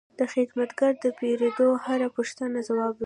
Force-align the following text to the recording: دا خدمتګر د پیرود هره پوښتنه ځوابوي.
دا 0.17 0.25
خدمتګر 0.33 0.93
د 1.03 1.05
پیرود 1.17 1.57
هره 1.85 2.07
پوښتنه 2.15 2.59
ځوابوي. 2.67 2.99